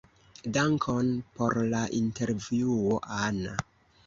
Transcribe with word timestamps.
Dankon 0.53 1.11
por 1.35 1.59
la 1.75 1.83
intervjuo, 1.99 2.99
Ana. 3.21 3.55